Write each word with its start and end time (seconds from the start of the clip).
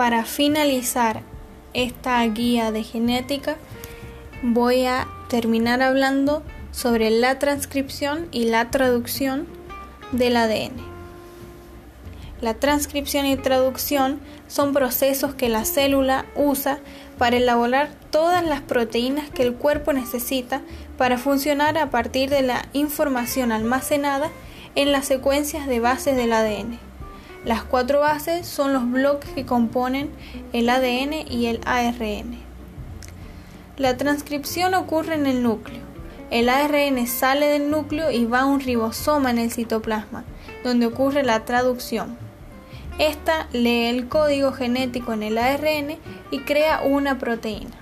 para 0.00 0.24
finalizar 0.24 1.20
esta 1.74 2.24
guía 2.24 2.72
de 2.72 2.84
genética, 2.84 3.58
voy 4.42 4.86
a 4.86 5.06
terminar 5.28 5.82
hablando 5.82 6.42
sobre 6.72 7.10
la 7.10 7.38
transcripción 7.38 8.26
y 8.32 8.44
la 8.44 8.70
traducción 8.70 9.46
del 10.10 10.38
ADN. 10.38 10.72
La 12.40 12.54
transcripción 12.54 13.26
y 13.26 13.36
traducción 13.36 14.20
son 14.48 14.72
procesos 14.72 15.34
que 15.34 15.50
la 15.50 15.66
célula 15.66 16.24
usa 16.34 16.78
para 17.18 17.36
elaborar 17.36 17.90
todas 18.10 18.42
las 18.42 18.62
proteínas 18.62 19.28
que 19.28 19.42
el 19.42 19.52
cuerpo 19.52 19.92
necesita 19.92 20.62
para 20.96 21.18
funcionar 21.18 21.76
a 21.76 21.90
partir 21.90 22.30
de 22.30 22.40
la 22.40 22.64
información 22.72 23.52
almacenada 23.52 24.30
en 24.76 24.92
las 24.92 25.04
secuencias 25.04 25.66
de 25.66 25.78
bases 25.78 26.16
del 26.16 26.32
ADN. 26.32 26.89
Las 27.44 27.62
cuatro 27.62 28.00
bases 28.00 28.46
son 28.46 28.74
los 28.74 28.90
bloques 28.90 29.30
que 29.30 29.46
componen 29.46 30.10
el 30.52 30.68
ADN 30.68 31.26
y 31.26 31.46
el 31.46 31.60
ARN. 31.64 32.38
La 33.78 33.96
transcripción 33.96 34.74
ocurre 34.74 35.14
en 35.14 35.24
el 35.24 35.42
núcleo. 35.42 35.80
El 36.30 36.50
ARN 36.50 37.06
sale 37.06 37.46
del 37.46 37.70
núcleo 37.70 38.10
y 38.10 38.26
va 38.26 38.40
a 38.40 38.44
un 38.44 38.60
ribosoma 38.60 39.30
en 39.30 39.38
el 39.38 39.50
citoplasma, 39.50 40.24
donde 40.62 40.84
ocurre 40.84 41.22
la 41.22 41.46
traducción. 41.46 42.18
Esta 42.98 43.48
lee 43.52 43.86
el 43.86 44.08
código 44.08 44.52
genético 44.52 45.14
en 45.14 45.22
el 45.22 45.38
ARN 45.38 45.96
y 46.30 46.40
crea 46.40 46.82
una 46.82 47.18
proteína. 47.18 47.74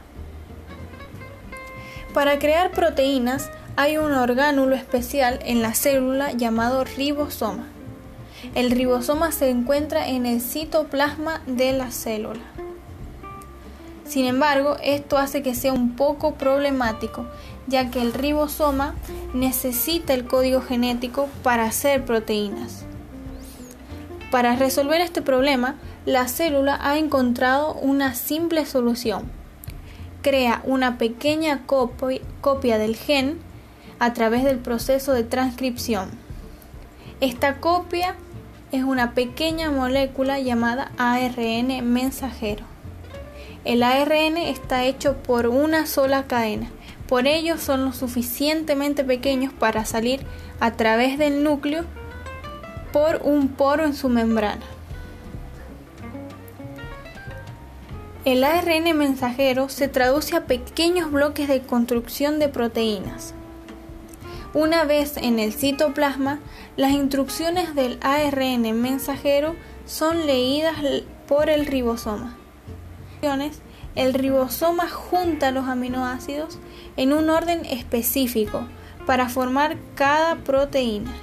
Para 2.14 2.38
crear 2.38 2.70
proteínas 2.70 3.50
hay 3.74 3.96
un 3.96 4.12
orgánulo 4.12 4.76
especial 4.76 5.40
en 5.42 5.62
la 5.62 5.74
célula 5.74 6.30
llamado 6.30 6.84
ribosoma. 6.84 7.66
El 8.54 8.70
ribosoma 8.70 9.32
se 9.32 9.50
encuentra 9.50 10.08
en 10.08 10.26
el 10.26 10.40
citoplasma 10.40 11.42
de 11.46 11.72
la 11.72 11.90
célula. 11.90 12.40
Sin 14.06 14.24
embargo, 14.24 14.76
esto 14.82 15.18
hace 15.18 15.42
que 15.42 15.54
sea 15.54 15.72
un 15.72 15.94
poco 15.94 16.34
problemático, 16.34 17.26
ya 17.66 17.90
que 17.90 18.00
el 18.00 18.14
ribosoma 18.14 18.94
necesita 19.34 20.14
el 20.14 20.24
código 20.24 20.62
genético 20.62 21.28
para 21.42 21.64
hacer 21.64 22.04
proteínas. 22.04 22.86
Para 24.30 24.56
resolver 24.56 25.00
este 25.00 25.20
problema, 25.20 25.74
la 26.06 26.26
célula 26.28 26.78
ha 26.80 26.96
encontrado 26.98 27.74
una 27.74 28.14
simple 28.14 28.64
solución. 28.64 29.30
Crea 30.22 30.62
una 30.64 30.96
pequeña 30.96 31.66
copia 31.66 32.78
del 32.78 32.96
gen 32.96 33.38
a 33.98 34.14
través 34.14 34.44
del 34.44 34.58
proceso 34.58 35.12
de 35.12 35.24
transcripción. 35.24 36.08
Esta 37.20 37.60
copia 37.60 38.16
es 38.70 38.84
una 38.84 39.14
pequeña 39.14 39.70
molécula 39.70 40.38
llamada 40.40 40.92
ARN 40.98 41.82
mensajero. 41.90 42.64
El 43.64 43.82
ARN 43.82 44.36
está 44.36 44.84
hecho 44.84 45.16
por 45.16 45.46
una 45.46 45.86
sola 45.86 46.26
cadena, 46.26 46.70
por 47.08 47.26
ello 47.26 47.56
son 47.56 47.84
lo 47.84 47.92
suficientemente 47.92 49.04
pequeños 49.04 49.52
para 49.52 49.84
salir 49.84 50.20
a 50.60 50.72
través 50.72 51.18
del 51.18 51.42
núcleo 51.42 51.84
por 52.92 53.20
un 53.24 53.48
poro 53.48 53.84
en 53.84 53.94
su 53.94 54.08
membrana. 54.08 54.64
El 58.24 58.44
ARN 58.44 58.96
mensajero 58.96 59.70
se 59.70 59.88
traduce 59.88 60.36
a 60.36 60.44
pequeños 60.44 61.10
bloques 61.10 61.48
de 61.48 61.62
construcción 61.62 62.38
de 62.38 62.48
proteínas. 62.48 63.32
Una 64.54 64.84
vez 64.84 65.18
en 65.18 65.38
el 65.38 65.52
citoplasma, 65.52 66.40
las 66.76 66.92
instrucciones 66.92 67.74
del 67.74 67.98
ARN 68.00 68.80
mensajero 68.80 69.54
son 69.84 70.26
leídas 70.26 70.76
por 71.26 71.50
el 71.50 71.66
ribosoma. 71.66 72.36
El 73.94 74.14
ribosoma 74.14 74.88
junta 74.88 75.50
los 75.50 75.66
aminoácidos 75.66 76.58
en 76.96 77.12
un 77.12 77.28
orden 77.28 77.66
específico 77.66 78.66
para 79.06 79.28
formar 79.28 79.76
cada 79.94 80.36
proteína. 80.36 81.14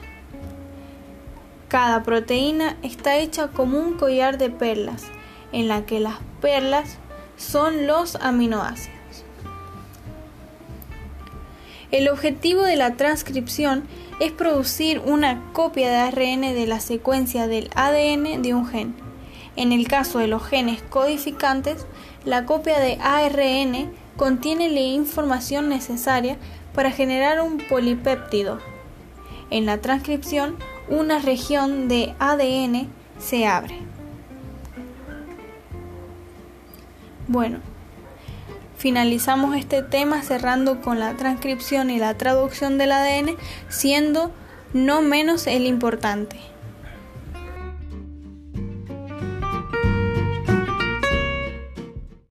Cada 1.68 2.04
proteína 2.04 2.78
está 2.84 3.18
hecha 3.18 3.48
como 3.48 3.80
un 3.80 3.98
collar 3.98 4.38
de 4.38 4.50
perlas, 4.50 5.04
en 5.52 5.68
la 5.68 5.86
que 5.86 6.00
las 6.00 6.16
perlas 6.42 6.98
son 7.38 7.88
los 7.88 8.16
aminoácidos. 8.18 8.95
El 11.92 12.10
objetivo 12.10 12.64
de 12.64 12.76
la 12.76 12.96
transcripción 12.96 13.84
es 14.20 14.32
producir 14.32 15.00
una 15.06 15.42
copia 15.54 15.90
de 15.90 15.96
ARN 15.98 16.42
de 16.42 16.66
la 16.68 16.80
secuencia 16.80 17.48
del 17.48 17.70
ADN 17.76 18.42
de 18.42 18.54
un 18.54 18.68
gen. 18.68 18.96
En 19.56 19.72
el 19.72 19.88
caso 19.88 20.20
de 20.20 20.28
los 20.28 20.44
genes 20.44 20.82
codificantes, 20.82 21.86
la 22.26 22.46
copia 22.46 22.80
de 22.80 22.98
ARN 23.02 23.92
contiene 24.18 24.70
la 24.70 24.82
información 24.82 25.70
necesaria 25.70 26.38
para 26.74 26.92
generar 26.92 27.42
un 27.42 27.58
polipéptido. 27.58 28.60
En 29.50 29.66
la 29.66 29.80
transcripción, 29.80 30.58
una 30.90 31.20
región 31.20 31.88
de 31.88 32.16
ADN 32.20 32.90
se 33.20 33.46
abre. 33.46 33.80
Bueno, 37.28 37.60
finalizamos 38.78 39.56
este 39.56 39.82
tema 39.82 40.22
cerrando 40.22 40.82
con 40.82 41.00
la 41.00 41.14
transcripción 41.16 41.90
y 41.90 42.00
la 42.00 42.18
traducción 42.18 42.78
del 42.78 42.92
ADN, 42.92 43.38
siendo 43.70 44.32
no 44.74 45.02
menos 45.02 45.48
el 45.48 45.66
importante. 45.66 46.55